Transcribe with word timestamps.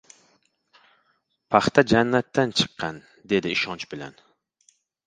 —Paxta 1.55 1.85
jannatdan 1.93 2.57
chiqqan,— 2.61 3.01
dedi 3.35 3.57
ishonch 3.61 3.89
bilan. 3.95 4.23